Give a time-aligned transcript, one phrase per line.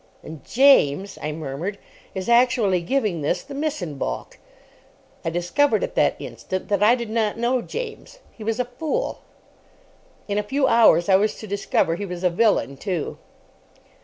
[0.23, 1.77] "And James," I murmured,
[2.15, 4.39] "is actually giving this the miss in baulk!"
[5.23, 8.17] I discovered, at that instant, that I did not know James.
[8.31, 9.21] He was a fool.
[10.27, 13.19] In a few hours I was to discover he was a villain, too.